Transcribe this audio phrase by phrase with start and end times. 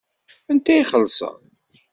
[0.51, 1.43] Anta i ixelṣen?